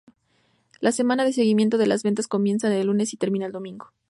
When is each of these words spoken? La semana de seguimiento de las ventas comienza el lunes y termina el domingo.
La 0.79 0.91
semana 0.91 1.23
de 1.23 1.31
seguimiento 1.31 1.77
de 1.77 1.85
las 1.85 2.01
ventas 2.01 2.27
comienza 2.27 2.75
el 2.75 2.87
lunes 2.87 3.13
y 3.13 3.17
termina 3.17 3.45
el 3.45 3.51
domingo. 3.51 3.91